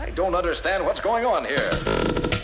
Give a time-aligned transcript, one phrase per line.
[0.00, 2.37] I don't understand what's going on here.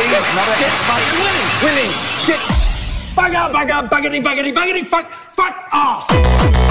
[0.00, 1.48] see another shit, fucking winning.
[1.64, 1.92] Winning.
[2.24, 2.40] Shit.
[3.16, 6.69] Bugger, bugger, buggity, buggity, buggity, fuck, fuck ass.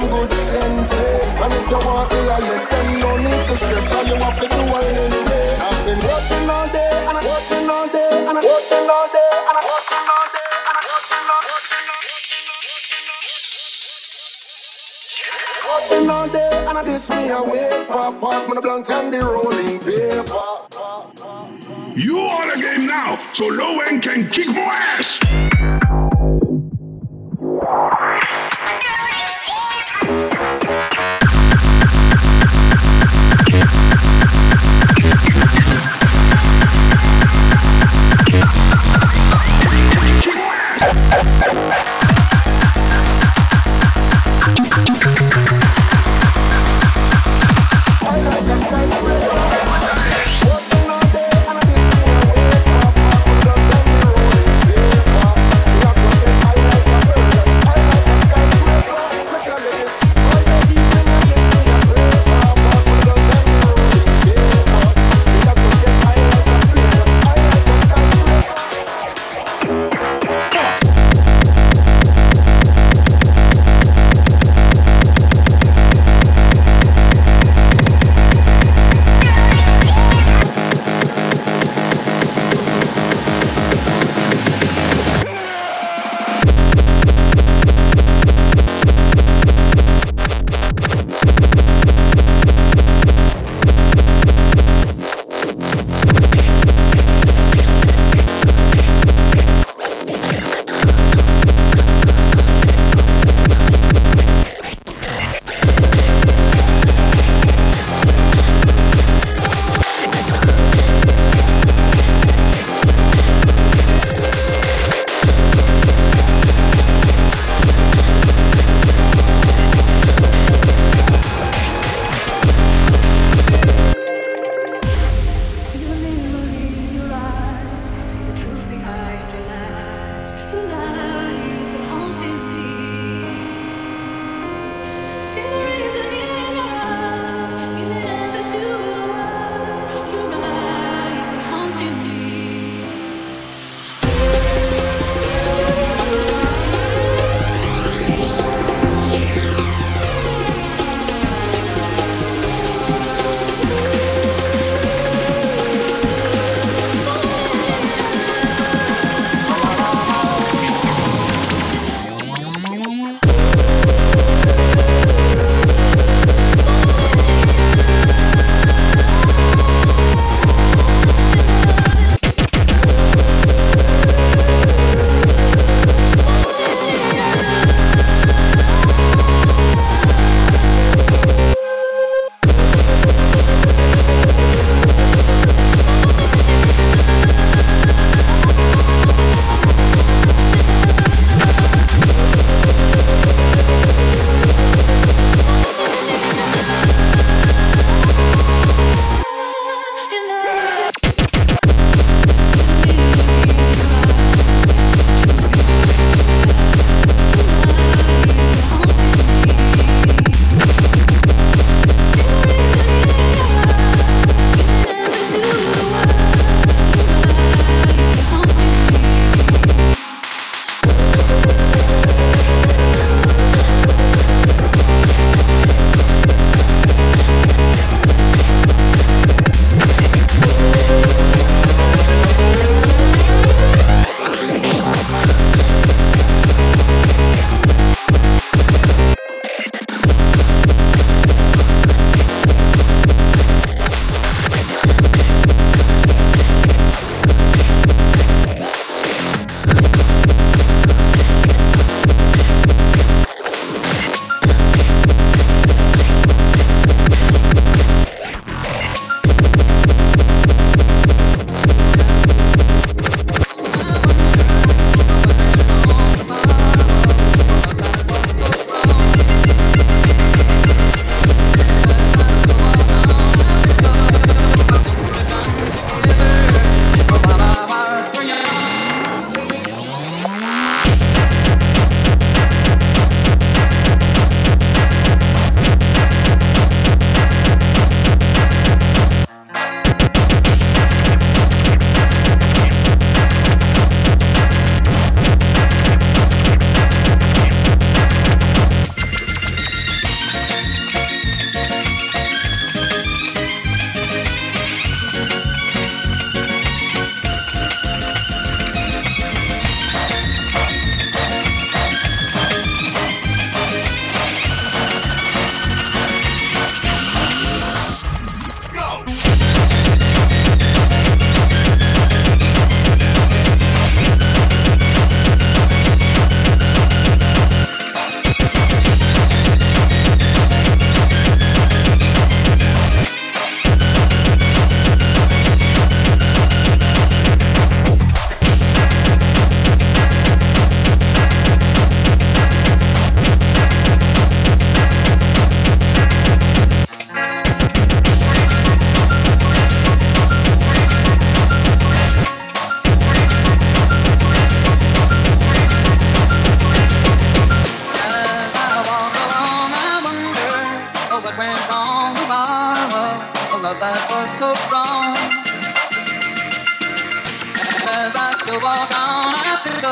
[0.00, 0.92] Some good sense.
[0.92, 1.44] eh.
[1.44, 3.92] And if you want the highest, then no need to stress.
[3.94, 5.56] All you have to do is anyway.
[5.60, 9.30] I've been working all day and I'm working all day and I'm working all day
[9.48, 10.50] and I'm working all day
[15.68, 16.64] working all day.
[16.68, 20.24] And I this me wait for pass me blunt and the rolling paper.
[21.96, 25.89] You are the game now, so low end can kick more ass.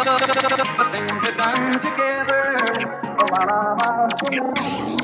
[0.05, 2.57] The things we've done together.
[3.21, 4.98] Oh,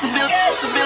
[0.00, 0.79] to build, to build.